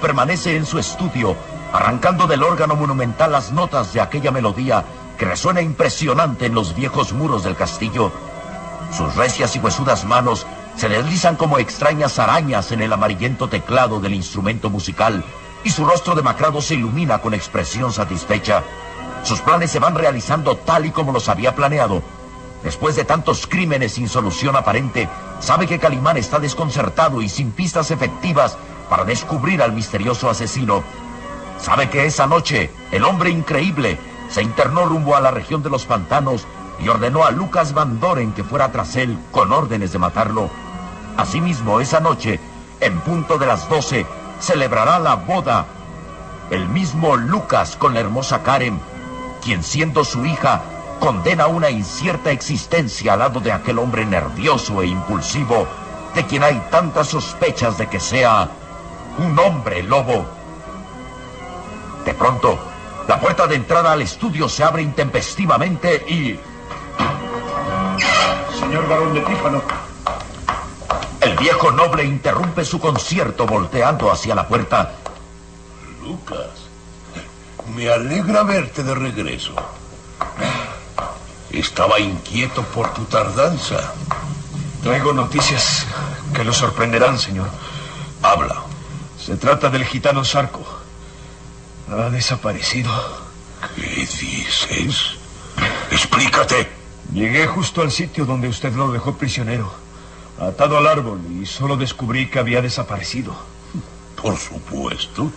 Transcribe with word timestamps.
Permanece 0.00 0.56
en 0.56 0.64
su 0.64 0.78
estudio, 0.78 1.36
arrancando 1.72 2.26
del 2.26 2.42
órgano 2.42 2.76
monumental 2.76 3.32
las 3.32 3.50
notas 3.52 3.92
de 3.92 4.00
aquella 4.00 4.30
melodía 4.30 4.84
que 5.18 5.24
resuena 5.24 5.60
impresionante 5.60 6.46
en 6.46 6.54
los 6.54 6.74
viejos 6.74 7.12
muros 7.12 7.42
del 7.44 7.56
castillo. 7.56 8.12
Sus 8.96 9.14
recias 9.16 9.56
y 9.56 9.58
huesudas 9.58 10.04
manos 10.04 10.46
se 10.76 10.88
deslizan 10.88 11.36
como 11.36 11.58
extrañas 11.58 12.18
arañas 12.18 12.72
en 12.72 12.82
el 12.82 12.92
amarillento 12.92 13.48
teclado 13.48 14.00
del 14.00 14.14
instrumento 14.14 14.70
musical 14.70 15.24
y 15.64 15.70
su 15.70 15.84
rostro 15.84 16.14
demacrado 16.14 16.60
se 16.60 16.74
ilumina 16.74 17.18
con 17.18 17.34
expresión 17.34 17.92
satisfecha. 17.92 18.62
Sus 19.24 19.40
planes 19.40 19.70
se 19.70 19.78
van 19.78 19.94
realizando 19.94 20.56
tal 20.56 20.86
y 20.86 20.90
como 20.90 21.12
los 21.12 21.28
había 21.28 21.54
planeado. 21.54 22.02
Después 22.62 22.94
de 22.94 23.04
tantos 23.04 23.46
crímenes 23.46 23.94
sin 23.94 24.08
solución 24.08 24.54
aparente, 24.54 25.08
sabe 25.40 25.66
que 25.66 25.78
Calimán 25.78 26.16
está 26.16 26.38
desconcertado 26.38 27.20
y 27.20 27.28
sin 27.28 27.50
pistas 27.50 27.90
efectivas 27.90 28.56
para 28.92 29.04
descubrir 29.06 29.62
al 29.62 29.72
misterioso 29.72 30.28
asesino. 30.28 30.82
Sabe 31.58 31.88
que 31.88 32.04
esa 32.04 32.26
noche 32.26 32.70
el 32.90 33.04
hombre 33.04 33.30
increíble 33.30 33.98
se 34.28 34.42
internó 34.42 34.84
rumbo 34.84 35.16
a 35.16 35.20
la 35.22 35.30
región 35.30 35.62
de 35.62 35.70
los 35.70 35.86
pantanos 35.86 36.46
y 36.78 36.88
ordenó 36.88 37.24
a 37.24 37.30
Lucas 37.30 37.72
Van 37.72 38.00
Doren 38.00 38.32
que 38.32 38.44
fuera 38.44 38.70
tras 38.70 38.96
él 38.96 39.18
con 39.30 39.50
órdenes 39.50 39.92
de 39.92 39.98
matarlo. 39.98 40.50
Asimismo, 41.16 41.80
esa 41.80 42.00
noche, 42.00 42.38
en 42.80 43.00
punto 43.00 43.38
de 43.38 43.46
las 43.46 43.66
doce, 43.70 44.04
celebrará 44.40 44.98
la 44.98 45.14
boda 45.14 45.64
el 46.50 46.68
mismo 46.68 47.16
Lucas 47.16 47.76
con 47.76 47.94
la 47.94 48.00
hermosa 48.00 48.42
Karen, 48.42 48.78
quien 49.42 49.62
siendo 49.62 50.04
su 50.04 50.26
hija, 50.26 50.60
condena 51.00 51.46
una 51.46 51.70
incierta 51.70 52.30
existencia 52.30 53.14
al 53.14 53.20
lado 53.20 53.40
de 53.40 53.52
aquel 53.52 53.78
hombre 53.78 54.04
nervioso 54.04 54.82
e 54.82 54.88
impulsivo, 54.88 55.66
de 56.14 56.26
quien 56.26 56.42
hay 56.42 56.62
tantas 56.70 57.08
sospechas 57.08 57.78
de 57.78 57.86
que 57.86 57.98
sea 57.98 58.50
un 59.18 59.38
hombre 59.38 59.82
lobo. 59.82 60.26
De 62.04 62.14
pronto, 62.14 62.58
la 63.06 63.20
puerta 63.20 63.46
de 63.46 63.56
entrada 63.56 63.92
al 63.92 64.02
estudio 64.02 64.48
se 64.48 64.64
abre 64.64 64.82
intempestivamente 64.82 65.96
y... 66.08 66.38
Señor 68.58 68.88
varón 68.88 69.14
de 69.14 69.20
Tífano. 69.20 69.62
El 71.20 71.36
viejo 71.36 71.70
noble 71.70 72.04
interrumpe 72.04 72.64
su 72.64 72.80
concierto 72.80 73.46
volteando 73.46 74.10
hacia 74.10 74.34
la 74.34 74.48
puerta. 74.48 74.92
Lucas, 76.02 76.48
me 77.76 77.88
alegra 77.90 78.42
verte 78.42 78.82
de 78.82 78.94
regreso. 78.94 79.54
Estaba 81.50 82.00
inquieto 82.00 82.62
por 82.62 82.92
tu 82.92 83.04
tardanza. 83.04 83.92
Traigo 84.82 85.12
noticias 85.12 85.86
que 86.34 86.44
lo 86.44 86.52
sorprenderán, 86.52 87.18
señor. 87.18 87.48
Habla. 88.22 88.71
Se 89.24 89.36
trata 89.36 89.70
del 89.70 89.84
gitano 89.84 90.24
Sarco. 90.24 90.66
Ha 91.88 92.10
desaparecido. 92.10 92.90
¿Qué 93.76 93.82
dices? 93.82 95.16
Explícate. 95.92 96.68
Llegué 97.12 97.46
justo 97.46 97.82
al 97.82 97.92
sitio 97.92 98.24
donde 98.24 98.48
usted 98.48 98.72
lo 98.74 98.90
dejó 98.90 99.16
prisionero, 99.16 99.72
atado 100.40 100.76
al 100.76 100.88
árbol, 100.88 101.20
y 101.40 101.46
solo 101.46 101.76
descubrí 101.76 102.30
que 102.30 102.40
había 102.40 102.62
desaparecido. 102.62 103.36
Por 104.20 104.36
supuesto. 104.38 105.30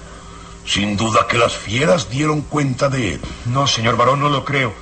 Sin 0.65 0.97
duda 0.97 1.27
que 1.27 1.37
las 1.37 1.53
fieras 1.53 2.09
dieron 2.09 2.41
cuenta 2.41 2.89
de 2.89 3.15
él. 3.15 3.21
No, 3.45 3.67
señor 3.67 3.97
varón, 3.97 4.19
no 4.19 4.29
lo 4.29 4.45
creo. 4.45 4.73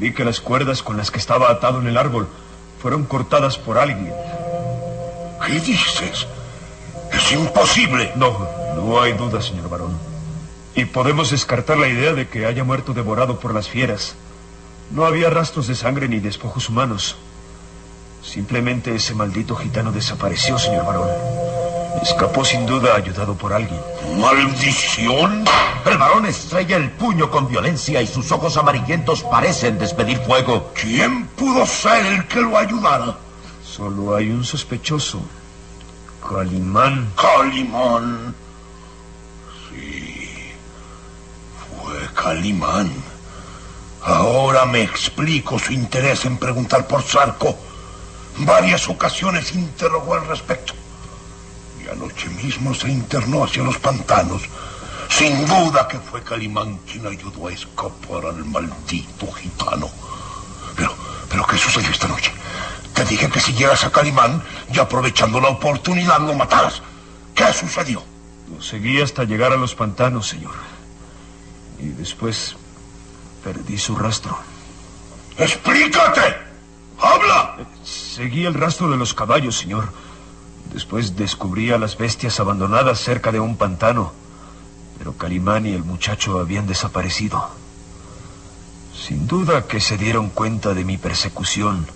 Vi 0.00 0.12
que 0.12 0.24
las 0.24 0.40
cuerdas 0.40 0.82
con 0.82 0.96
las 0.96 1.12
que 1.12 1.20
estaba 1.20 1.52
atado 1.52 1.78
en 1.78 1.86
el 1.86 1.96
árbol 1.96 2.26
fueron 2.82 3.04
cortadas 3.04 3.58
por 3.58 3.78
alguien. 3.78 4.12
¿Qué 5.46 5.60
dices? 5.60 6.26
Es 7.24 7.32
imposible. 7.32 8.12
No, 8.16 8.46
no 8.76 9.00
hay 9.00 9.14
duda, 9.14 9.40
señor 9.40 9.70
varón. 9.70 9.96
Y 10.74 10.84
podemos 10.84 11.30
descartar 11.30 11.78
la 11.78 11.88
idea 11.88 12.12
de 12.12 12.28
que 12.28 12.44
haya 12.44 12.64
muerto 12.64 12.92
devorado 12.92 13.40
por 13.40 13.54
las 13.54 13.66
fieras. 13.66 14.14
No 14.90 15.06
había 15.06 15.30
rastros 15.30 15.66
de 15.66 15.74
sangre 15.74 16.06
ni 16.06 16.20
despojos 16.20 16.68
humanos. 16.68 17.16
Simplemente 18.22 18.94
ese 18.94 19.14
maldito 19.14 19.56
gitano 19.56 19.90
desapareció, 19.90 20.58
señor 20.58 20.84
varón. 20.84 21.08
Escapó 22.02 22.44
sin 22.44 22.66
duda 22.66 22.94
ayudado 22.94 23.34
por 23.34 23.54
alguien. 23.54 23.80
¿Maldición? 24.18 25.44
El 25.86 25.96
varón 25.96 26.26
estrella 26.26 26.76
el 26.76 26.90
puño 26.90 27.30
con 27.30 27.48
violencia 27.48 28.02
y 28.02 28.06
sus 28.06 28.30
ojos 28.32 28.58
amarillentos 28.58 29.22
parecen 29.22 29.78
despedir 29.78 30.18
fuego. 30.18 30.72
¿Quién 30.74 31.26
pudo 31.28 31.64
ser 31.64 32.04
el 32.04 32.26
que 32.26 32.40
lo 32.42 32.58
ayudara? 32.58 33.16
Solo 33.64 34.14
hay 34.14 34.28
un 34.28 34.44
sospechoso. 34.44 35.22
Calimán. 36.28 37.12
Calimán. 37.16 38.34
Sí. 39.68 40.52
Fue 41.58 41.94
Calimán. 42.14 42.90
Ahora 44.02 44.64
me 44.64 44.82
explico 44.82 45.58
su 45.58 45.72
interés 45.72 46.24
en 46.24 46.38
preguntar 46.38 46.86
por 46.86 47.02
Sarco. 47.02 47.56
Varias 48.38 48.88
ocasiones 48.88 49.54
interrogó 49.54 50.14
al 50.14 50.26
respecto. 50.26 50.72
Y 51.84 51.88
anoche 51.88 52.28
mismo 52.30 52.74
se 52.74 52.88
internó 52.88 53.44
hacia 53.44 53.62
los 53.62 53.78
pantanos. 53.78 54.42
Sin 55.10 55.46
duda 55.46 55.86
que 55.86 55.98
fue 55.98 56.22
Calimán 56.22 56.78
quien 56.90 57.06
ayudó 57.06 57.48
a 57.48 57.52
escapar 57.52 58.26
al 58.26 58.44
maldito 58.46 59.30
gitano. 59.32 59.88
Pero, 60.74 60.92
pero 61.28 61.46
¿qué 61.46 61.58
sucedió 61.58 61.90
esta 61.90 62.08
noche? 62.08 62.32
Te 62.94 63.04
dije 63.04 63.28
que 63.28 63.40
siguieras 63.40 63.84
a 63.84 63.90
Calimán 63.90 64.42
y 64.72 64.78
aprovechando 64.78 65.40
la 65.40 65.48
oportunidad 65.48 66.20
lo 66.20 66.34
mataras. 66.34 66.80
¿Qué 67.34 67.52
sucedió? 67.52 68.02
Lo 68.48 68.62
seguí 68.62 69.00
hasta 69.00 69.24
llegar 69.24 69.52
a 69.52 69.56
los 69.56 69.74
pantanos, 69.74 70.28
señor. 70.28 70.54
Y 71.80 71.88
después 71.88 72.54
perdí 73.42 73.78
su 73.78 73.96
rastro. 73.96 74.38
¡Explícate! 75.36 76.36
¡Habla! 77.00 77.56
Seguí 77.82 78.46
el 78.46 78.54
rastro 78.54 78.88
de 78.88 78.96
los 78.96 79.12
caballos, 79.12 79.58
señor. 79.58 79.92
Después 80.72 81.16
descubrí 81.16 81.72
a 81.72 81.78
las 81.78 81.98
bestias 81.98 82.38
abandonadas 82.38 83.00
cerca 83.00 83.32
de 83.32 83.40
un 83.40 83.56
pantano. 83.56 84.12
Pero 84.98 85.16
Calimán 85.16 85.66
y 85.66 85.72
el 85.72 85.82
muchacho 85.82 86.38
habían 86.38 86.68
desaparecido. 86.68 87.50
Sin 88.94 89.26
duda 89.26 89.66
que 89.66 89.80
se 89.80 89.98
dieron 89.98 90.30
cuenta 90.30 90.74
de 90.74 90.84
mi 90.84 90.96
persecución 90.96 91.86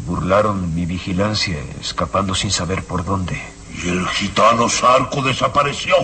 burlaron 0.00 0.74
mi 0.74 0.86
vigilancia, 0.86 1.58
escapando 1.80 2.34
sin 2.34 2.50
saber 2.50 2.82
por 2.84 3.04
dónde. 3.04 3.40
Y 3.82 3.88
el 3.88 4.06
gitano 4.08 4.68
Sarco 4.68 5.22
desapareció. 5.22 5.94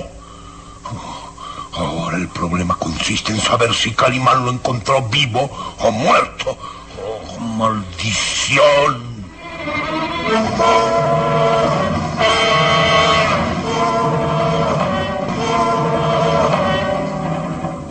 Ahora 1.72 2.16
el 2.16 2.28
problema 2.28 2.76
consiste 2.76 3.32
en 3.32 3.40
saber 3.40 3.74
si 3.74 3.92
Calimán 3.92 4.44
lo 4.44 4.50
encontró 4.50 5.02
vivo 5.08 5.50
o 5.78 5.90
muerto. 5.90 6.56
¡Oh, 7.00 7.40
maldición! 7.40 9.18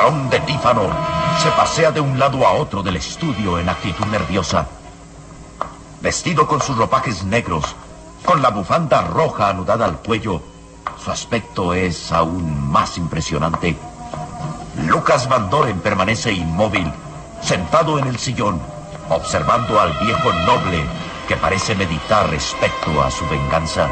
varón 0.00 0.30
de 0.30 0.40
Tífano 0.40 0.88
se 1.42 1.50
pasea 1.50 1.90
de 1.90 2.00
un 2.00 2.18
lado 2.18 2.46
a 2.46 2.52
otro 2.52 2.82
del 2.82 2.96
estudio 2.96 3.58
en 3.58 3.68
actitud 3.68 4.06
nerviosa. 4.06 4.66
Vestido 6.00 6.46
con 6.46 6.62
sus 6.62 6.78
ropajes 6.78 7.22
negros, 7.24 7.76
con 8.24 8.40
la 8.40 8.48
bufanda 8.48 9.02
roja 9.02 9.50
anudada 9.50 9.84
al 9.84 9.98
cuello, 9.98 10.40
su 11.04 11.10
aspecto 11.10 11.74
es 11.74 12.12
aún 12.12 12.70
más 12.70 12.96
impresionante. 12.96 13.76
Lucas 14.86 15.28
Van 15.28 15.50
Doren 15.50 15.80
permanece 15.80 16.32
inmóvil, 16.32 16.90
sentado 17.42 17.98
en 17.98 18.06
el 18.06 18.18
sillón, 18.18 18.58
observando 19.10 19.78
al 19.78 19.92
viejo 19.98 20.32
noble 20.46 20.82
que 21.28 21.36
parece 21.36 21.74
meditar 21.74 22.30
respecto 22.30 23.02
a 23.02 23.10
su 23.10 23.28
venganza. 23.28 23.90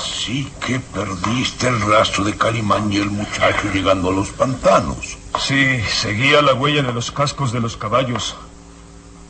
Así 0.00 0.50
que 0.64 0.80
perdiste 0.80 1.68
el 1.68 1.78
rastro 1.82 2.24
de 2.24 2.34
Calimán 2.34 2.90
y 2.90 2.96
el 2.96 3.10
muchacho 3.10 3.70
llegando 3.70 4.08
a 4.08 4.12
los 4.12 4.30
pantanos. 4.30 5.18
Sí, 5.38 5.78
seguía 5.82 6.40
la 6.40 6.54
huella 6.54 6.82
de 6.82 6.94
los 6.94 7.10
cascos 7.10 7.52
de 7.52 7.60
los 7.60 7.76
caballos. 7.76 8.34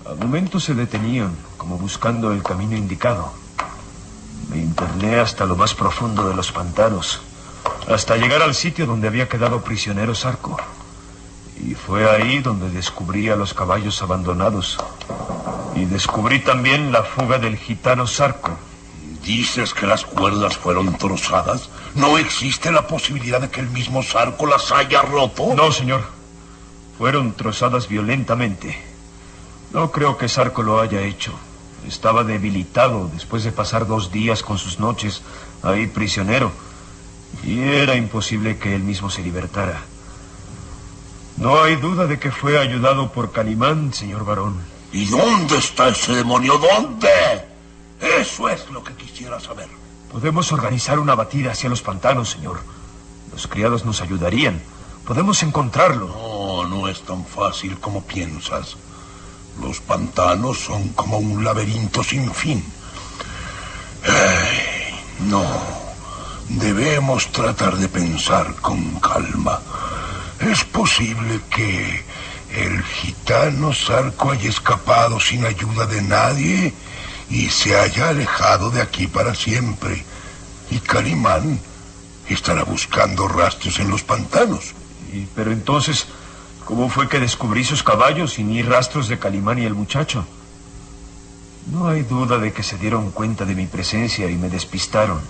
Al 0.07 0.17
momento 0.19 0.61
se 0.61 0.75
detenían, 0.75 1.37
como 1.57 1.77
buscando 1.77 2.31
el 2.31 2.45
camino 2.45 2.77
indicado. 2.77 3.33
Me 4.49 4.59
interné 4.59 5.19
hasta 5.19 5.45
lo 5.45 5.57
más 5.57 5.75
profundo 5.75 6.29
de 6.29 6.37
los 6.37 6.53
pantanos, 6.53 7.21
hasta 7.89 8.17
llegar 8.17 8.43
al 8.43 8.55
sitio 8.55 8.87
donde 8.87 9.09
había 9.09 9.29
quedado 9.29 9.63
prisionero 9.63 10.15
Sarco. 10.15 10.57
Y 11.67 11.75
fue 11.75 12.09
ahí 12.09 12.39
donde 12.39 12.71
descubrí 12.71 13.29
a 13.29 13.35
los 13.35 13.55
caballos 13.55 14.01
abandonados. 14.03 14.79
Y 15.75 15.85
descubrí 15.87 16.39
también 16.39 16.93
la 16.93 17.03
fuga 17.03 17.39
del 17.39 17.57
gitano 17.57 18.07
Sarco. 18.07 18.57
¿Dices 19.31 19.75
que 19.75 19.87
las 19.87 20.05
cuerdas 20.05 20.57
fueron 20.57 20.99
trozadas? 20.99 21.71
¿No 21.95 22.19
existe 22.19 22.73
la 22.73 22.89
posibilidad 22.89 23.41
de 23.41 23.49
que 23.49 23.61
el 23.61 23.71
mismo 23.71 24.03
Sarco 24.03 24.45
las 24.45 24.73
haya 24.73 25.03
roto? 25.03 25.55
No, 25.55 25.71
señor. 25.71 26.03
Fueron 26.99 27.35
trozadas 27.35 27.87
violentamente. 27.87 28.77
No 29.73 29.93
creo 29.93 30.19
que 30.19 30.29
Sarco 30.29 30.65
lo 30.65 30.81
haya 30.81 31.03
hecho. 31.03 31.33
Estaba 31.87 32.25
debilitado 32.25 33.09
después 33.15 33.45
de 33.45 33.53
pasar 33.53 33.87
dos 33.87 34.11
días 34.11 34.43
con 34.43 34.59
sus 34.59 34.81
noches 34.81 35.23
ahí 35.63 35.87
prisionero. 35.87 36.51
Y 37.45 37.61
era 37.61 37.95
imposible 37.95 38.59
que 38.59 38.75
él 38.75 38.83
mismo 38.83 39.11
se 39.11 39.23
libertara. 39.23 39.81
No 41.37 41.63
hay 41.63 41.77
duda 41.77 42.09
de 42.09 42.19
que 42.19 42.33
fue 42.33 42.59
ayudado 42.59 43.13
por 43.13 43.31
Calimán, 43.31 43.95
señor 43.95 44.25
varón. 44.25 44.57
¿Y 44.93 45.05
dónde 45.05 45.57
está 45.57 45.91
ese 45.91 46.17
demonio? 46.17 46.59
¿Dónde? 46.59 47.50
Eso 48.01 48.49
es 48.49 48.69
lo 48.71 48.83
que 48.83 48.95
quisiera 48.95 49.39
saber. 49.41 49.69
Podemos 50.11 50.51
organizar 50.53 50.99
una 50.99 51.15
batida 51.15 51.53
hacia 51.53 51.71
los 51.71 51.83
pantanos, 51.83 52.31
señor. 52.31 52.61
Los 53.33 53.47
criados 53.47 53.85
nos 53.85 54.01
ayudarían. 54.01 54.61
Podemos 55.07 55.43
encontrarlo. 55.43 56.09
No, 56.09 56.69
no 56.69 56.89
es 56.89 57.03
tan 57.03 57.25
fácil 57.25 57.79
como 57.79 58.03
piensas. 58.03 58.77
Los 59.61 59.81
pantanos 59.81 60.59
son 60.59 60.89
como 60.91 61.19
un 61.19 61.45
laberinto 61.45 62.03
sin 62.03 62.33
fin. 62.33 62.65
No. 65.29 65.45
Debemos 66.49 67.31
tratar 67.31 67.77
de 67.77 67.89
pensar 67.89 68.55
con 68.57 68.99
calma. 68.99 69.61
Es 70.41 70.65
posible 70.65 71.41
que 71.51 72.05
el 72.57 72.83
gitano 72.83 73.73
Sarco 73.73 74.33
haya 74.33 74.49
escapado 74.49 75.21
sin 75.21 75.45
ayuda 75.45 75.87
de 75.87 76.03
nadie 76.03 76.75
y 77.31 77.49
se 77.49 77.79
haya 77.79 78.09
alejado 78.09 78.71
de 78.71 78.83
aquí 78.83 79.07
para 79.07 79.35
siempre. 79.35 80.05
Y 80.71 80.81
Calimán 80.81 81.61
estará 82.29 82.65
buscando 82.65 83.29
rastros 83.29 83.79
en 83.79 83.89
los 83.89 84.03
pantanos. 84.03 84.75
Y, 85.13 85.27
pero 85.35 85.53
entonces, 85.53 86.07
¿cómo 86.65 86.91
fue 86.91 87.09
que 87.09 87.21
descubrí 87.21 87.65
sus 87.65 87.83
caballos 87.83 88.39
y 88.39 88.45
ni 88.45 88.63
rastros 88.63 89.09
de 89.09 89.19
Calimán 89.19 89.59
y 89.59 89.65
el 89.65 89.75
muchacho? 89.75 90.27
No 91.71 91.89
hay 91.89 92.03
duda 92.03 92.39
de 92.39 92.53
que 92.53 92.63
se 92.63 92.79
dieron 92.79 93.13
cuenta 93.13 93.45
de 93.45 93.55
mi 93.55 93.67
presencia 93.67 94.29
y 94.29 94.37
me 94.37 94.49
despistaron. 94.49 95.21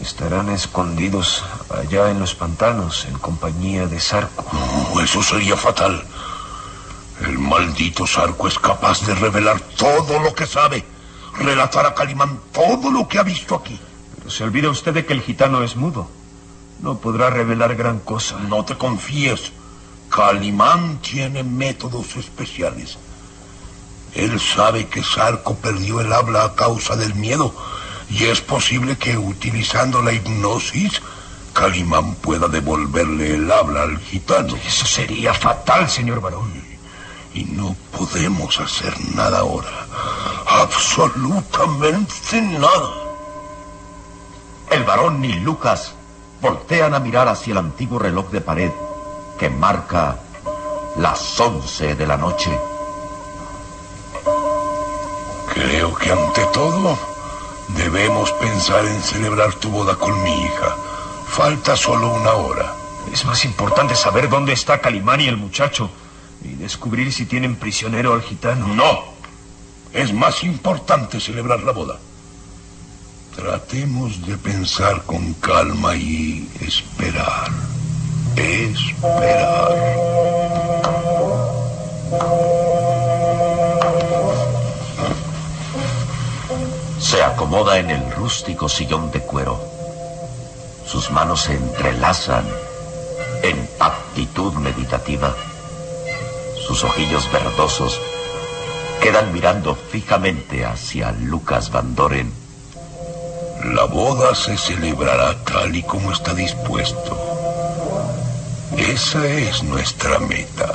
Estarán 0.00 0.50
escondidos 0.50 1.44
allá 1.70 2.10
en 2.10 2.18
los 2.18 2.34
pantanos 2.34 3.04
en 3.04 3.14
compañía 3.18 3.86
de 3.86 4.00
Sarco. 4.00 4.44
No, 4.52 5.00
eso 5.00 5.22
sería 5.22 5.56
fatal. 5.56 6.04
El 7.26 7.38
maldito 7.38 8.06
Sarco 8.06 8.48
es 8.48 8.58
capaz 8.58 9.06
de 9.06 9.14
revelar 9.14 9.58
todo 9.60 10.18
lo 10.20 10.34
que 10.34 10.46
sabe, 10.46 10.84
relatar 11.38 11.86
a 11.86 11.94
Calimán 11.94 12.38
todo 12.52 12.90
lo 12.90 13.08
que 13.08 13.18
ha 13.18 13.22
visto 13.22 13.54
aquí. 13.54 13.78
Pero 14.16 14.30
se 14.30 14.44
olvida 14.44 14.68
usted 14.68 14.92
de 14.92 15.06
que 15.06 15.14
el 15.14 15.22
gitano 15.22 15.62
es 15.62 15.74
mudo. 15.74 16.10
No 16.80 16.98
podrá 16.98 17.30
revelar 17.30 17.76
gran 17.76 18.00
cosa. 18.00 18.38
No 18.40 18.64
te 18.64 18.76
confíes. 18.76 19.52
Calimán 20.10 20.98
tiene 20.98 21.42
métodos 21.42 22.16
especiales. 22.16 22.98
Él 24.14 24.38
sabe 24.38 24.86
que 24.86 25.02
Sarco 25.02 25.56
perdió 25.56 26.00
el 26.00 26.12
habla 26.12 26.44
a 26.44 26.54
causa 26.54 26.94
del 26.94 27.14
miedo 27.14 27.54
y 28.10 28.24
es 28.24 28.40
posible 28.40 28.96
que 28.98 29.16
utilizando 29.16 30.02
la 30.02 30.12
hipnosis, 30.12 31.00
Calimán 31.54 32.16
pueda 32.16 32.48
devolverle 32.48 33.34
el 33.34 33.50
habla 33.50 33.84
al 33.84 33.98
gitano. 33.98 34.56
Eso 34.56 34.86
sería 34.86 35.32
fatal, 35.32 35.88
señor 35.88 36.20
varón. 36.20 36.73
Y 37.34 37.44
no 37.46 37.74
podemos 37.96 38.60
hacer 38.60 38.94
nada 39.14 39.40
ahora. 39.40 39.86
Absolutamente 40.46 42.40
nada. 42.40 42.90
El 44.70 44.84
varón 44.84 45.24
y 45.24 45.32
Lucas 45.40 45.94
voltean 46.40 46.94
a 46.94 47.00
mirar 47.00 47.26
hacia 47.26 47.52
el 47.52 47.58
antiguo 47.58 47.98
reloj 47.98 48.30
de 48.30 48.40
pared 48.40 48.70
que 49.38 49.50
marca 49.50 50.20
las 50.96 51.40
once 51.40 51.96
de 51.96 52.06
la 52.06 52.16
noche. 52.16 52.56
Creo 55.52 55.94
que 55.94 56.12
ante 56.12 56.44
todo 56.46 56.96
debemos 57.68 58.30
pensar 58.32 58.84
en 58.86 59.02
celebrar 59.02 59.54
tu 59.54 59.70
boda 59.70 59.96
con 59.96 60.22
mi 60.22 60.44
hija. 60.44 60.76
Falta 61.26 61.76
solo 61.76 62.12
una 62.14 62.32
hora. 62.34 62.76
Es 63.12 63.24
más 63.24 63.44
importante 63.44 63.96
saber 63.96 64.28
dónde 64.28 64.52
está 64.52 64.80
Calimán 64.80 65.20
y 65.20 65.26
el 65.26 65.36
muchacho 65.36 65.90
y 66.44 66.54
descubrir 66.54 67.12
si 67.12 67.26
tienen 67.26 67.56
prisionero 67.56 68.12
al 68.12 68.22
gitano. 68.22 68.68
No. 68.68 69.14
Es 69.92 70.12
más 70.12 70.44
importante 70.44 71.20
celebrar 71.20 71.60
la 71.60 71.72
boda. 71.72 71.98
Tratemos 73.34 74.24
de 74.26 74.36
pensar 74.36 75.02
con 75.04 75.34
calma 75.34 75.96
y 75.96 76.48
esperar. 76.60 77.50
Esperar. 78.36 80.04
Se 86.98 87.22
acomoda 87.22 87.78
en 87.78 87.90
el 87.90 88.10
rústico 88.12 88.68
sillón 88.68 89.10
de 89.10 89.20
cuero. 89.20 89.60
Sus 90.86 91.10
manos 91.10 91.42
se 91.42 91.54
entrelazan 91.54 92.44
en 93.42 93.68
actitud 93.78 94.52
meditativa. 94.54 95.34
Sus 96.66 96.84
ojillos 96.84 97.30
verdosos 97.32 98.00
quedan 99.00 99.32
mirando 99.32 99.74
fijamente 99.74 100.64
hacia 100.64 101.12
Lucas 101.12 101.70
Van 101.70 101.94
Doren 101.94 102.44
la 103.72 103.84
boda 103.84 104.34
se 104.34 104.58
celebrará 104.58 105.42
tal 105.44 105.74
y 105.74 105.82
como 105.82 106.12
está 106.12 106.34
dispuesto. 106.34 107.16
Esa 108.76 109.26
es 109.26 109.62
nuestra 109.62 110.18
meta. 110.18 110.70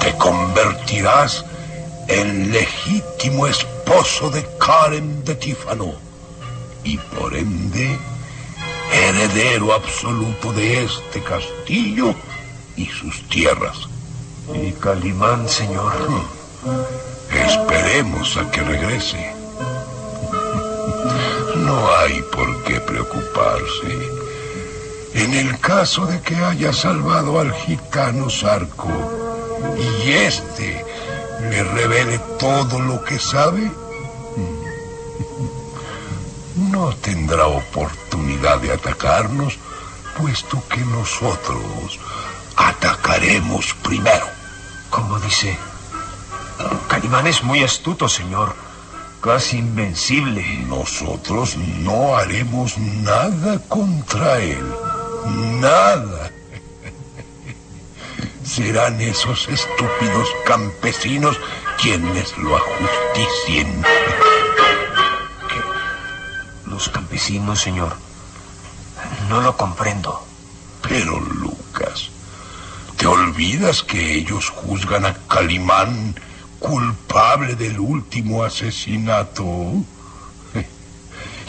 Te 0.00 0.16
convertirás 0.16 1.44
en 2.08 2.50
legítimo 2.50 3.46
esposo 3.46 4.30
de 4.30 4.46
Karen 4.58 5.22
de 5.24 5.34
Tífano 5.34 5.92
y 6.82 6.96
por 6.96 7.36
ende 7.36 7.98
heredero 8.92 9.74
absoluto 9.74 10.52
de 10.54 10.84
este 10.84 11.22
castillo 11.22 12.14
y 12.76 12.86
sus 12.86 13.28
tierras. 13.28 13.88
¿Y 14.54 14.72
Calimán, 14.72 15.48
señor? 15.48 15.92
Esperemos 17.30 18.36
a 18.36 18.50
que 18.50 18.62
regrese 18.62 19.36
no 21.66 21.90
hay 21.96 22.22
por 22.22 22.62
qué 22.64 22.80
preocuparse. 22.80 23.92
En 25.14 25.34
el 25.34 25.58
caso 25.58 26.06
de 26.06 26.20
que 26.20 26.36
haya 26.36 26.72
salvado 26.72 27.40
al 27.40 27.52
gitano 27.52 28.30
Sarco 28.30 28.88
y 30.04 30.10
éste 30.12 30.84
le 31.50 31.64
revele 31.64 32.18
todo 32.38 32.80
lo 32.80 33.02
que 33.02 33.18
sabe, 33.18 33.70
no 36.70 36.94
tendrá 36.96 37.46
oportunidad 37.46 38.58
de 38.60 38.72
atacarnos, 38.72 39.58
puesto 40.18 40.62
que 40.68 40.80
nosotros 40.80 41.98
atacaremos 42.56 43.74
primero. 43.82 44.35
Como 44.96 45.20
dice, 45.20 45.56
Calimán 46.88 47.26
es 47.28 47.44
muy 47.44 47.62
astuto, 47.62 48.08
señor 48.08 48.66
casi 49.26 49.58
invencible. 49.58 50.42
Nosotros 50.68 51.56
no 51.56 52.16
haremos 52.16 52.78
nada 52.78 53.58
contra 53.68 54.38
él. 54.38 54.64
Nada. 55.60 56.30
Serán 58.44 59.00
esos 59.00 59.48
estúpidos 59.48 60.28
campesinos 60.46 61.40
quienes 61.82 62.38
lo 62.38 62.56
ajusticien. 62.56 63.82
¿Qué? 65.48 66.70
Los 66.70 66.88
campesinos, 66.88 67.60
señor. 67.60 67.96
No 69.28 69.40
lo 69.40 69.56
comprendo. 69.56 70.24
Pero, 70.82 71.18
Lucas, 71.18 72.10
¿te 73.06 73.12
olvidas 73.12 73.84
que 73.84 74.14
ellos 74.14 74.50
juzgan 74.50 75.06
a 75.06 75.14
Calimán 75.28 76.12
culpable 76.58 77.54
del 77.54 77.78
último 77.78 78.42
asesinato. 78.42 79.44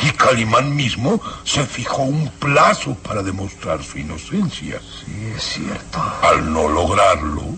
Y 0.04 0.12
Calimán 0.12 0.76
mismo 0.76 1.20
se 1.44 1.66
fijó 1.66 2.04
un 2.04 2.30
plazo 2.38 2.94
para 2.94 3.24
demostrar 3.24 3.84
su 3.84 3.98
inocencia. 3.98 4.80
Sí, 4.80 5.34
es 5.36 5.42
cierto. 5.42 6.00
Al 6.22 6.54
no 6.54 6.70
lograrlo, 6.70 7.58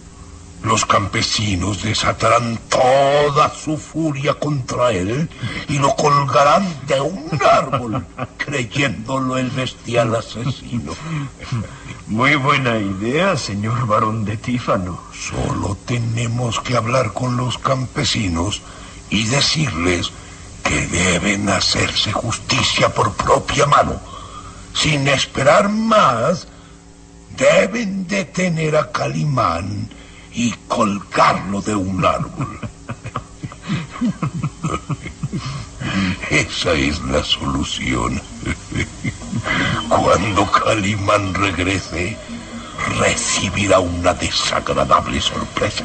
los 0.63 0.85
campesinos 0.85 1.81
desatarán 1.83 2.59
toda 2.69 3.53
su 3.53 3.77
furia 3.77 4.33
contra 4.33 4.91
él 4.91 5.29
y 5.69 5.79
lo 5.79 5.95
colgarán 5.95 6.67
de 6.85 6.99
un 6.99 7.29
árbol, 7.49 8.05
creyéndolo 8.37 9.37
el 9.37 9.49
bestial 9.51 10.15
asesino. 10.15 10.93
Muy 12.07 12.35
buena 12.35 12.77
idea, 12.77 13.37
señor 13.37 13.87
varón 13.87 14.25
de 14.25 14.35
Tífano. 14.35 14.99
Solo 15.13 15.77
tenemos 15.85 16.59
que 16.59 16.75
hablar 16.75 17.13
con 17.13 17.37
los 17.37 17.57
campesinos 17.57 18.61
y 19.09 19.25
decirles 19.25 20.11
que 20.63 20.87
deben 20.87 21.47
hacerse 21.49 22.11
justicia 22.11 22.93
por 22.93 23.13
propia 23.13 23.65
mano. 23.65 23.99
Sin 24.73 25.07
esperar 25.07 25.69
más, 25.69 26.47
deben 27.37 28.07
detener 28.07 28.75
a 28.75 28.91
Calimán 28.91 29.89
y 30.33 30.53
colgarlo 30.67 31.61
de 31.61 31.75
un 31.75 32.05
árbol. 32.05 32.59
Esa 36.29 36.73
es 36.73 37.01
la 37.01 37.23
solución. 37.23 38.21
Cuando 39.89 40.51
Calimán 40.51 41.33
regrese, 41.33 42.17
recibirá 42.99 43.79
una 43.79 44.13
desagradable 44.13 45.19
sorpresa. 45.21 45.83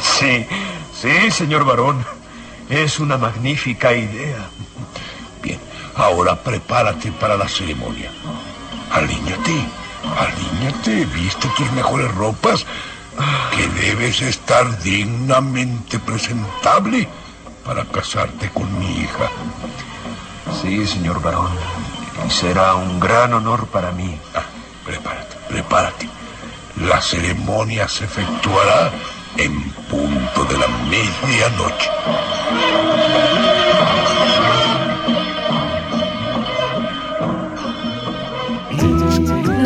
Sí, 0.00 0.46
sí, 1.00 1.30
señor 1.30 1.64
varón. 1.64 2.04
Es 2.68 3.00
una 3.00 3.18
magnífica 3.18 3.92
idea. 3.92 4.48
Bien, 5.42 5.58
ahora 5.96 6.40
prepárate 6.40 7.10
para 7.12 7.36
la 7.36 7.48
ceremonia. 7.48 8.10
Alíñate, 8.92 9.66
alíñate, 10.16 11.04
viste 11.06 11.48
tus 11.56 11.70
mejores 11.72 12.14
ropas, 12.14 12.64
que 13.56 13.68
debes 13.68 14.22
estar 14.22 14.80
dignamente 14.82 15.98
presentable 15.98 17.08
para 17.64 17.84
casarte 17.84 18.50
con 18.50 18.78
mi 18.78 19.00
hija. 19.00 19.30
Sí, 20.60 20.86
señor 20.86 21.20
varón. 21.22 21.50
Será 22.28 22.74
un 22.74 23.00
gran 23.00 23.32
honor 23.34 23.66
para 23.66 23.92
mí. 23.92 24.18
Ah, 24.34 24.42
prepárate, 24.84 25.36
prepárate. 25.48 26.08
La 26.76 27.00
ceremonia 27.00 27.88
se 27.88 28.04
efectuará 28.04 28.90
en 29.36 29.70
punto 29.90 30.44
de 30.44 30.58
la 30.58 30.68
medianoche. 30.88 31.90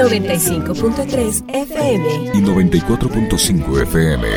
...95.3 0.04 1.44
FM... 1.48 2.30
...y 2.34 2.42
94.5 2.42 3.82
FM... 3.84 4.28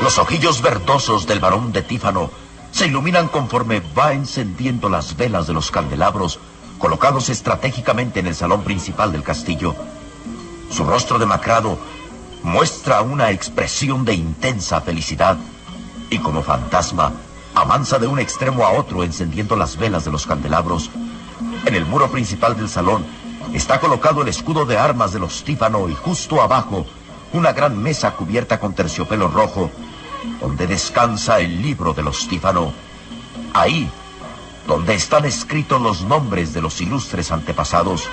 Los 0.00 0.18
ojillos 0.18 0.62
verdosos 0.62 1.26
del 1.26 1.40
varón 1.40 1.72
de 1.72 1.82
Tífano 1.82 2.30
se 2.70 2.86
iluminan 2.86 3.26
conforme 3.26 3.82
va 3.98 4.12
encendiendo 4.12 4.88
las 4.88 5.16
velas 5.16 5.48
de 5.48 5.52
los 5.52 5.72
candelabros 5.72 6.38
colocados 6.78 7.28
estratégicamente 7.28 8.20
en 8.20 8.28
el 8.28 8.36
salón 8.36 8.62
principal 8.62 9.10
del 9.10 9.24
castillo. 9.24 9.74
Su 10.70 10.84
rostro 10.84 11.18
demacrado 11.18 11.76
muestra 12.42 13.02
una 13.02 13.30
expresión 13.30 14.04
de 14.04 14.14
intensa 14.14 14.80
felicidad 14.80 15.36
y 16.10 16.18
como 16.18 16.42
fantasma 16.42 17.12
avanza 17.54 17.98
de 17.98 18.06
un 18.06 18.18
extremo 18.18 18.64
a 18.64 18.72
otro 18.72 19.04
encendiendo 19.04 19.56
las 19.56 19.76
velas 19.76 20.04
de 20.04 20.10
los 20.10 20.26
candelabros. 20.26 20.90
En 21.66 21.74
el 21.74 21.84
muro 21.86 22.10
principal 22.10 22.56
del 22.56 22.68
salón 22.68 23.04
está 23.52 23.80
colocado 23.80 24.22
el 24.22 24.28
escudo 24.28 24.64
de 24.64 24.78
armas 24.78 25.12
de 25.12 25.18
los 25.18 25.44
Tífano 25.44 25.88
y 25.88 25.94
justo 25.94 26.40
abajo 26.40 26.86
una 27.32 27.52
gran 27.52 27.80
mesa 27.80 28.12
cubierta 28.12 28.58
con 28.58 28.74
terciopelo 28.74 29.28
rojo 29.28 29.70
donde 30.40 30.66
descansa 30.66 31.40
el 31.40 31.62
libro 31.62 31.92
de 31.92 32.02
los 32.02 32.28
Tífano. 32.28 32.72
Ahí, 33.52 33.90
donde 34.66 34.94
están 34.94 35.24
escritos 35.24 35.80
los 35.80 36.02
nombres 36.02 36.52
de 36.54 36.60
los 36.60 36.80
ilustres 36.80 37.32
antepasados. 37.32 38.08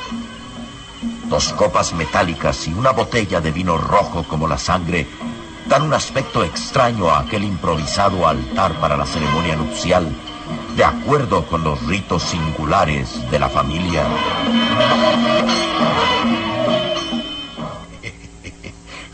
Dos 1.30 1.54
copas 1.54 1.94
metálicas 1.94 2.68
y 2.68 2.74
una 2.74 2.92
botella 2.92 3.42
de 3.42 3.52
vino 3.52 3.78
rojo 3.78 4.24
como 4.24 4.48
la 4.48 4.58
sangre 4.58 5.08
dan 5.68 5.82
un 5.84 5.94
aspecto 5.94 6.44
extraño 6.44 7.10
a 7.10 7.20
aquel 7.20 7.44
improvisado 7.44 8.26
altar 8.28 8.80
para 8.80 8.96
la 8.96 9.06
ceremonia 9.06 9.58
nupcial, 9.58 10.08
de 10.76 10.84
acuerdo 10.84 11.46
con 11.46 11.64
los 11.64 11.86
ritos 11.86 12.24
singulares 12.24 13.30
de 13.30 13.40
la 13.40 13.50
familia. 13.50 14.06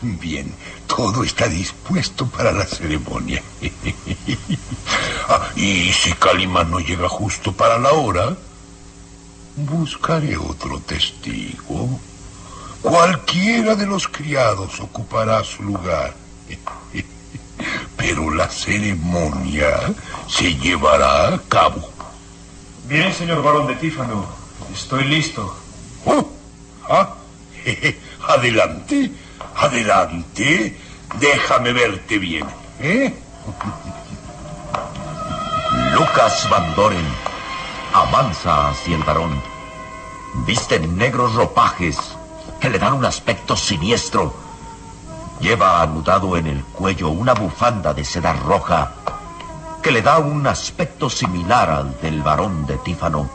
Bien, 0.02 0.54
todo 0.86 1.24
está 1.24 1.48
dispuesto 1.48 2.26
para 2.26 2.52
la 2.52 2.64
ceremonia. 2.64 3.42
Ah, 5.26 5.48
y 5.56 5.90
si 5.90 6.12
Calimán 6.12 6.70
no 6.70 6.80
llega 6.80 7.08
justo 7.08 7.52
para 7.52 7.78
la 7.78 7.92
hora, 7.92 8.36
buscaré 9.56 10.36
otro 10.36 10.80
testigo. 10.80 11.98
Cualquiera 12.82 13.74
de 13.74 13.86
los 13.86 14.06
criados 14.08 14.80
ocupará 14.80 15.42
su 15.44 15.62
lugar. 15.62 16.14
Pero 17.96 18.34
la 18.34 18.48
ceremonia 18.48 19.94
se 20.28 20.54
llevará 20.56 21.34
a 21.34 21.38
cabo. 21.48 21.88
Bien, 22.86 23.14
señor 23.14 23.42
barón 23.42 23.66
de 23.66 23.76
Tífano. 23.76 24.26
Estoy 24.72 25.04
listo. 25.04 25.56
Oh, 26.04 26.28
ah, 26.88 27.14
adelante, 28.28 29.10
adelante. 29.56 30.76
Déjame 31.18 31.72
verte 31.72 32.18
bien. 32.18 32.46
¿eh? 32.80 33.14
Lucas 35.94 36.46
Van 36.50 36.74
Doren 36.74 37.33
avanza 37.94 38.70
hacia 38.70 38.96
el 38.96 39.04
varón. 39.04 39.40
Viste 40.46 40.80
negros 40.80 41.34
ropajes 41.34 41.96
que 42.60 42.68
le 42.68 42.80
dan 42.80 42.94
un 42.94 43.04
aspecto 43.04 43.56
siniestro. 43.56 44.34
Lleva 45.40 45.80
anudado 45.80 46.36
en 46.36 46.48
el 46.48 46.64
cuello 46.64 47.10
una 47.10 47.34
bufanda 47.34 47.94
de 47.94 48.04
seda 48.04 48.32
roja 48.32 48.92
que 49.80 49.92
le 49.92 50.02
da 50.02 50.18
un 50.18 50.44
aspecto 50.46 51.08
similar 51.08 51.70
al 51.70 52.00
del 52.00 52.20
varón 52.22 52.66
de 52.66 52.78
Tífano. 52.78 53.30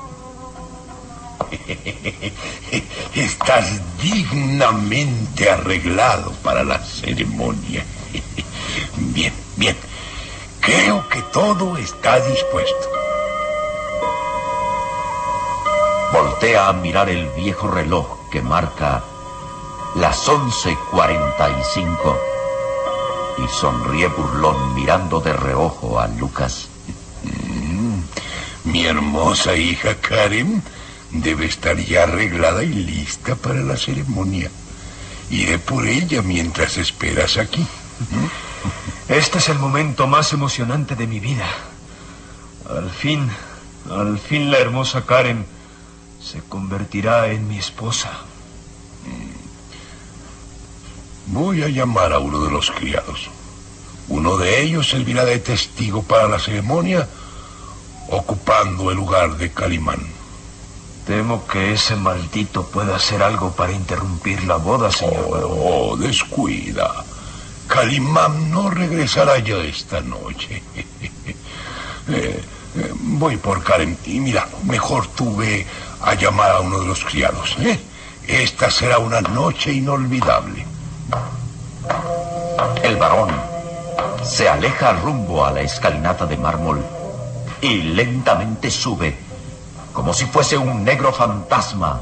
Estás 3.15 3.79
dignamente 4.01 5.49
arreglado 5.49 6.31
para 6.43 6.65
la 6.65 6.79
ceremonia. 6.79 7.85
Bien, 8.97 9.33
bien. 9.55 9.77
Creo 10.59 11.07
que 11.07 11.21
todo 11.31 11.77
está 11.77 12.19
dispuesto. 12.19 12.98
Voltea 16.11 16.69
a 16.69 16.73
mirar 16.73 17.09
el 17.09 17.29
viejo 17.29 17.69
reloj 17.69 18.29
que 18.31 18.41
marca 18.41 19.03
las 19.95 20.27
11.45 20.27 22.17
y 23.37 23.47
sonríe 23.47 24.07
burlón 24.07 24.73
mirando 24.73 25.19
de 25.19 25.33
reojo 25.33 25.99
a 25.99 26.07
Lucas. 26.07 26.67
Mi 28.63 28.85
hermosa 28.85 29.55
hija 29.55 29.95
Karen 29.95 30.63
debe 31.11 31.45
estar 31.45 31.77
ya 31.77 32.03
arreglada 32.03 32.63
y 32.63 32.73
lista 32.73 33.35
para 33.35 33.61
la 33.61 33.77
ceremonia. 33.77 34.49
Iré 35.29 35.59
por 35.59 35.85
ella 35.87 36.23
mientras 36.23 36.77
esperas 36.77 37.37
aquí. 37.37 37.67
Este 39.07 39.37
es 39.37 39.49
el 39.49 39.59
momento 39.59 40.07
más 40.07 40.33
emocionante 40.33 40.95
de 40.95 41.05
mi 41.05 41.19
vida. 41.19 41.45
Al 42.67 42.89
fin, 42.89 43.29
al 43.91 44.17
fin 44.17 44.49
la 44.49 44.57
hermosa 44.57 45.05
Karen 45.05 45.45
se 46.21 46.39
convertirá 46.41 47.27
en 47.27 47.47
mi 47.47 47.57
esposa. 47.57 48.09
Voy 51.27 51.63
a 51.63 51.67
llamar 51.69 52.11
a 52.13 52.19
uno 52.19 52.43
de 52.43 52.51
los 52.51 52.71
criados. 52.71 53.29
Uno 54.07 54.37
de 54.37 54.61
ellos 54.63 54.89
servirá 54.89 55.23
de 55.25 55.37
testigo 55.37 56.01
para 56.01 56.27
la 56.27 56.39
ceremonia, 56.39 57.07
ocupando 58.09 58.89
el 58.89 58.97
lugar 58.97 59.37
de 59.37 59.51
Calimán. 59.51 60.01
Temo 61.05 61.45
que 61.47 61.73
ese 61.73 61.95
maldito 61.95 62.65
pueda 62.67 62.95
hacer 62.95 63.21
algo 63.21 63.51
para 63.51 63.71
interrumpir 63.71 64.43
la 64.45 64.57
boda, 64.57 64.91
señor. 64.91 65.47
Oh, 65.47 65.95
descuida. 65.97 67.05
Calimán 67.67 68.49
no 68.49 68.71
regresará 68.71 69.37
ya 69.39 69.57
esta 69.57 70.01
noche. 70.01 70.63
Eh, 72.11 72.43
eh, 72.75 72.91
voy 72.95 73.37
por 73.37 73.63
Karen 73.63 73.95
y 74.07 74.19
mira, 74.19 74.49
mejor 74.63 75.05
tuve 75.09 75.67
a 76.01 76.13
llamar 76.15 76.51
a 76.51 76.59
uno 76.59 76.79
de 76.79 76.87
los 76.87 77.03
criados. 77.03 77.55
¿eh? 77.59 77.79
Esta 78.27 78.69
será 78.69 78.99
una 78.99 79.21
noche 79.21 79.73
inolvidable. 79.73 80.65
El 82.83 82.97
varón 82.97 83.29
se 84.23 84.47
aleja 84.47 84.93
rumbo 84.93 85.45
a 85.45 85.51
la 85.51 85.61
escalinata 85.61 86.25
de 86.25 86.37
mármol 86.37 86.83
y 87.61 87.81
lentamente 87.81 88.69
sube, 88.71 89.17
como 89.93 90.13
si 90.13 90.25
fuese 90.25 90.57
un 90.57 90.83
negro 90.83 91.11
fantasma, 91.11 92.01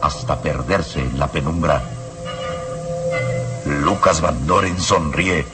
hasta 0.00 0.40
perderse 0.40 1.00
en 1.00 1.18
la 1.18 1.26
penumbra. 1.28 1.82
Lucas 3.64 4.20
Van 4.20 4.46
Doren 4.46 4.80
sonríe, 4.80 5.46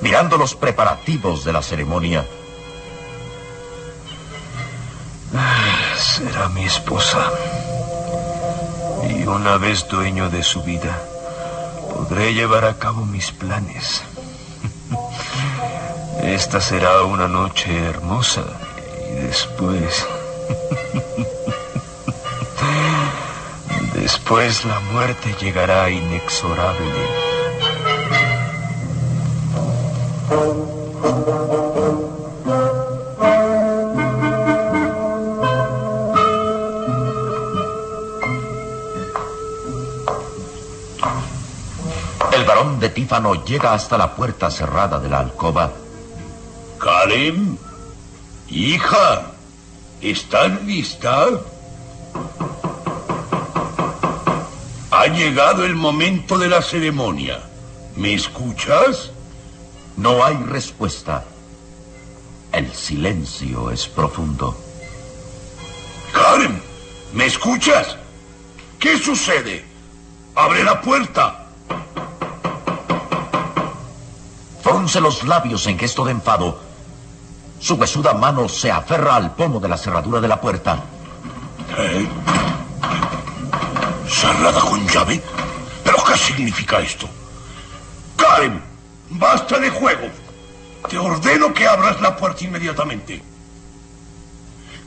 mirando 0.00 0.36
los 0.36 0.54
preparativos 0.54 1.44
de 1.44 1.52
la 1.52 1.62
ceremonia. 1.62 2.24
Será 6.16 6.48
mi 6.48 6.64
esposa. 6.64 7.30
Y 9.06 9.26
una 9.26 9.58
vez 9.58 9.86
dueño 9.86 10.30
de 10.30 10.42
su 10.42 10.62
vida, 10.62 10.98
podré 11.92 12.32
llevar 12.32 12.64
a 12.64 12.78
cabo 12.78 13.04
mis 13.04 13.32
planes. 13.32 14.02
Esta 16.22 16.62
será 16.62 17.02
una 17.02 17.28
noche 17.28 17.68
hermosa 17.90 18.44
y 19.10 19.14
después... 19.26 20.06
Después 23.92 24.64
la 24.64 24.80
muerte 24.80 25.34
llegará 25.38 25.90
inexorable. 25.90 27.26
Tífano 42.96 43.44
llega 43.44 43.74
hasta 43.74 43.98
la 43.98 44.16
puerta 44.16 44.50
cerrada 44.50 44.98
de 44.98 45.10
la 45.10 45.20
alcoba. 45.20 45.70
Karen, 46.78 47.58
hija, 48.48 49.32
¿estás 50.00 50.62
lista? 50.62 51.26
Ha 54.90 55.06
llegado 55.08 55.66
el 55.66 55.74
momento 55.74 56.38
de 56.38 56.48
la 56.48 56.62
ceremonia. 56.62 57.42
¿Me 57.96 58.14
escuchas? 58.14 59.10
No 59.98 60.24
hay 60.24 60.36
respuesta. 60.36 61.22
El 62.50 62.72
silencio 62.72 63.70
es 63.70 63.86
profundo. 63.88 64.56
Karen, 66.14 66.62
¿me 67.12 67.26
escuchas? 67.26 67.98
¿Qué 68.78 68.96
sucede? 68.96 69.66
Abre 70.34 70.64
la 70.64 70.80
puerta. 70.80 71.42
Frunce 74.66 75.00
los 75.00 75.22
labios 75.22 75.64
en 75.68 75.78
gesto 75.78 76.04
de 76.04 76.10
enfado. 76.10 76.58
Su 77.60 77.76
huesuda 77.76 78.14
mano 78.14 78.48
se 78.48 78.68
aferra 78.68 79.14
al 79.14 79.32
pomo 79.32 79.60
de 79.60 79.68
la 79.68 79.78
cerradura 79.78 80.20
de 80.20 80.26
la 80.26 80.40
puerta. 80.40 80.82
¿Eh? 81.78 82.08
¿Cerrada 84.08 84.60
con 84.60 84.84
llave? 84.88 85.22
¿Pero 85.84 85.98
qué 86.04 86.18
significa 86.18 86.80
esto? 86.80 87.08
Karen, 88.16 88.60
basta 89.10 89.56
de 89.60 89.70
juego. 89.70 90.08
Te 90.90 90.98
ordeno 90.98 91.54
que 91.54 91.68
abras 91.68 92.00
la 92.00 92.16
puerta 92.16 92.42
inmediatamente. 92.42 93.22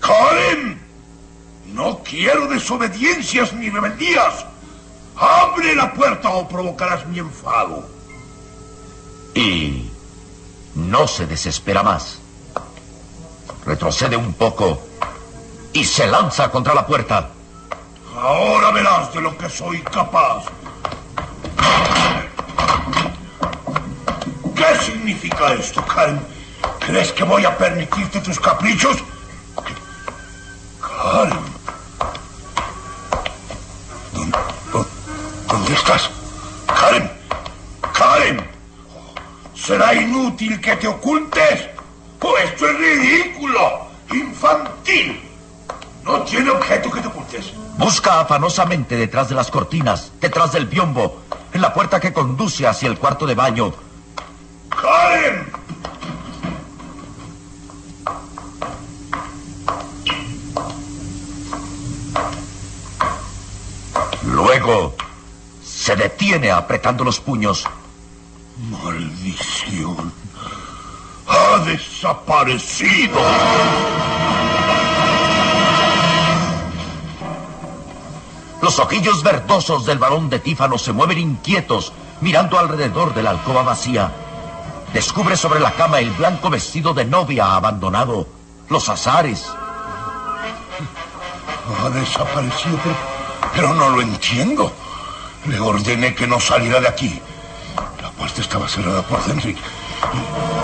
Karen, 0.01 0.77
no 1.67 1.99
quiero 2.03 2.47
desobediencias 2.47 3.53
ni 3.53 3.69
rebeldías. 3.69 4.45
Abre 5.15 5.73
la 5.73 5.93
puerta 5.93 6.31
o 6.31 6.49
provocarás 6.49 7.07
mi 7.07 7.19
enfado. 7.19 7.97
Y 9.35 9.68
no 10.89 11.07
se 11.07 11.27
desespera 11.27 11.83
más. 11.83 12.19
Retrocede 13.65 14.17
un 14.17 14.33
poco 14.33 14.81
y 15.71 15.85
se 15.85 16.07
lanza 16.07 16.49
contra 16.49 16.73
la 16.73 16.85
puerta. 16.85 17.29
Ahora 18.17 18.71
verás 18.71 19.13
de 19.13 19.21
lo 19.21 19.37
que 19.37 19.49
soy 19.49 19.79
capaz. 19.81 20.45
¿Qué 24.55 24.83
significa 24.83 25.53
esto, 25.53 25.85
Karen? 25.85 26.19
¿Crees 26.79 27.11
que 27.13 27.23
voy 27.23 27.45
a 27.45 27.55
permitirte 27.57 28.19
tus 28.19 28.39
caprichos? 28.39 28.97
¿Será 39.69 39.93
inútil 39.93 40.59
que 40.59 40.75
te 40.77 40.87
ocultes? 40.87 41.67
Pues 42.17 42.43
esto 42.45 42.67
es 42.67 42.75
ridículo, 42.75 43.85
infantil. 44.11 45.21
No 46.03 46.23
tiene 46.23 46.49
objeto 46.49 46.89
que 46.89 47.01
te 47.01 47.07
ocultes. 47.07 47.53
Busca 47.77 48.21
afanosamente 48.21 48.97
detrás 48.97 49.29
de 49.29 49.35
las 49.35 49.51
cortinas, 49.51 50.11
detrás 50.19 50.53
del 50.53 50.65
biombo, 50.65 51.21
en 51.53 51.61
la 51.61 51.71
puerta 51.71 51.99
que 51.99 52.11
conduce 52.11 52.65
hacia 52.65 52.89
el 52.89 52.97
cuarto 52.97 53.27
de 53.27 53.35
baño. 53.35 53.71
¡Karen! 54.69 55.51
Luego 64.23 64.95
se 65.63 65.95
detiene 65.95 66.49
apretando 66.49 67.03
los 67.03 67.19
puños. 67.19 67.67
Ha 71.27 71.59
desaparecido. 71.65 73.19
Los 78.61 78.79
ojillos 78.79 79.21
verdosos 79.21 79.85
del 79.85 79.99
varón 79.99 80.29
de 80.29 80.39
Tífano 80.39 80.79
se 80.79 80.91
mueven 80.91 81.19
inquietos, 81.19 81.93
mirando 82.19 82.57
alrededor 82.57 83.13
de 83.13 83.21
la 83.21 83.29
alcoba 83.29 83.61
vacía. 83.61 84.11
Descubre 84.91 85.37
sobre 85.37 85.59
la 85.59 85.71
cama 85.73 85.99
el 85.99 86.09
blanco 86.11 86.49
vestido 86.49 86.95
de 86.95 87.05
novia 87.05 87.55
abandonado, 87.55 88.27
los 88.69 88.89
azares. 88.89 89.51
Ha 91.83 91.89
desaparecido, 91.91 92.79
pero 93.53 93.73
no 93.75 93.89
lo 93.89 94.01
entiendo. 94.01 94.73
Le 95.45 95.59
ordené 95.59 96.15
que 96.15 96.25
no 96.25 96.39
saliera 96.39 96.81
de 96.81 96.87
aquí. 96.87 97.21
Puerta 98.39 98.41
estaba 98.41 98.69
cerrada 98.69 99.01
por 99.01 99.21
dentro 99.25 99.49
y... 99.49 99.57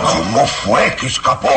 ¿Cómo 0.02 0.48
fue 0.48 0.96
que 0.96 1.08
escapó? 1.08 1.50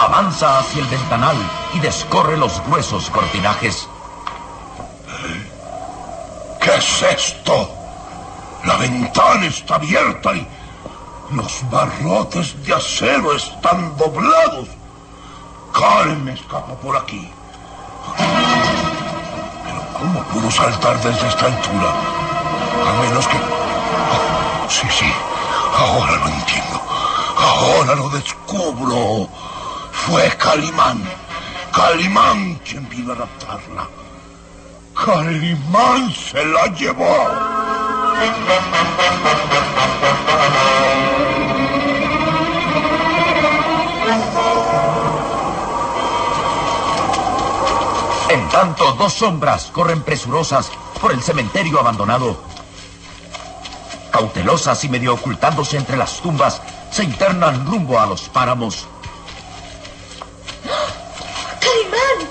Avanza 0.00 0.58
hacia 0.58 0.82
el 0.82 0.88
ventanal 0.88 1.36
y 1.74 1.80
descorre 1.80 2.36
los 2.36 2.60
gruesos 2.66 3.08
cortinajes. 3.10 3.88
¿Qué 6.60 6.74
es 6.74 7.02
esto? 7.02 7.70
La 8.64 8.76
ventana 8.76 9.46
está 9.46 9.76
abierta 9.76 10.34
y 10.34 10.46
los 11.30 11.70
barrotes 11.70 12.60
de 12.64 12.74
acero 12.74 13.32
están 13.36 13.96
doblados. 13.96 14.68
Karen 15.72 16.24
me 16.24 16.32
escapó 16.32 16.74
por 16.78 16.96
aquí. 16.96 17.30
¿Cómo 19.98 20.22
pudo 20.24 20.50
saltar 20.50 21.00
desde 21.02 21.28
esta 21.28 21.46
altura? 21.46 21.90
A 22.86 23.02
menos 23.02 23.26
que... 23.26 23.36
Sí, 24.68 24.86
sí. 24.90 25.12
Ahora 25.76 26.12
lo 26.16 26.28
entiendo. 26.28 26.80
Ahora 27.36 27.94
lo 27.94 28.08
descubro. 28.10 29.28
Fue 29.92 30.28
Calimán. 30.36 31.02
Calimán 31.72 32.54
quien 32.64 32.88
vino 32.88 33.12
a 33.12 33.16
raptarla. 33.16 33.88
Calimán 34.94 36.12
se 36.12 36.44
la 36.44 36.66
llevó. 36.68 37.58
En 48.28 48.48
tanto, 48.50 48.92
dos 48.92 49.14
sombras 49.14 49.70
corren 49.72 50.02
presurosas 50.02 50.70
por 51.00 51.12
el 51.12 51.22
cementerio 51.22 51.80
abandonado. 51.80 52.36
Cautelosas 54.10 54.84
y 54.84 54.88
medio 54.88 55.14
ocultándose 55.14 55.76
entre 55.76 55.96
las 55.96 56.20
tumbas, 56.20 56.60
se 56.90 57.04
internan 57.04 57.66
rumbo 57.66 57.98
a 57.98 58.06
los 58.06 58.28
páramos. 58.28 58.86
¡Calimán! 61.60 62.30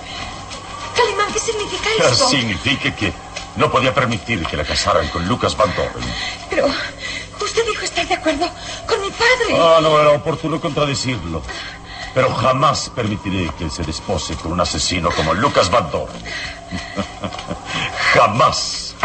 ¡Calimán! 0.96 1.34
¿Qué 1.34 1.40
significa 1.40 1.90
esto? 1.98 2.30
Significa 2.30 2.96
que 2.96 3.14
no 3.56 3.72
podía 3.72 3.94
permitir 3.94 4.46
que 4.46 4.58
la 4.58 4.64
casaran 4.64 5.08
con 5.10 5.28
Lucas 5.28 5.58
Van 5.58 5.74
Doren. 5.76 6.14
Pero 6.50 6.68
usted 7.42 7.66
dijo 7.66 7.84
estar 7.84 8.08
de 8.08 8.14
acuerdo 8.14 8.48
con 8.88 9.02
mi 9.02 9.10
padre. 9.10 9.60
Ah, 9.60 9.80
no 9.82 10.00
era 10.00 10.12
oportuno 10.12 10.62
contradecirlo. 10.62 11.42
Pero 12.18 12.34
jamás 12.34 12.90
permitiré 12.90 13.48
que 13.60 13.66
él 13.66 13.70
se 13.70 13.84
despose 13.84 14.34
con 14.38 14.52
un 14.52 14.60
asesino 14.60 15.12
como 15.12 15.36
Lucas 15.36 15.70
Van 15.70 15.86
jamás. 18.16 18.96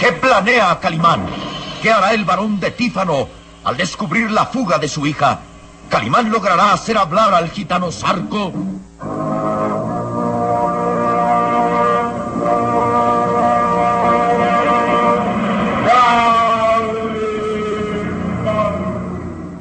¿Qué 0.00 0.10
planea 0.14 0.80
Calimán? 0.80 1.28
¿Qué 1.80 1.92
hará 1.92 2.12
el 2.12 2.24
varón 2.24 2.58
de 2.58 2.72
Tífano 2.72 3.28
al 3.62 3.76
descubrir 3.76 4.32
la 4.32 4.46
fuga 4.46 4.78
de 4.78 4.88
su 4.88 5.06
hija? 5.06 5.38
¿Calimán 5.88 6.28
logrará 6.28 6.72
hacer 6.72 6.98
hablar 6.98 7.34
al 7.34 7.50
gitano 7.50 7.92
Sarco? 7.92 8.52